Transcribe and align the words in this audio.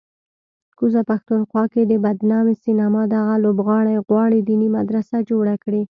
کوزه 0.77 1.01
پښتونخوا 1.09 1.63
کې 1.73 1.81
د 1.85 1.93
بدنامې 2.05 2.55
سینما 2.63 3.01
دغه 3.15 3.33
لوبغاړی 3.43 3.95
غواړي 4.07 4.39
دیني 4.47 4.69
مدرسه 4.77 5.17
جوړه 5.29 5.55
کړي 5.63 5.83